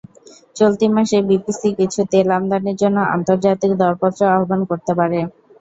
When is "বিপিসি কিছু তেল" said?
1.29-2.27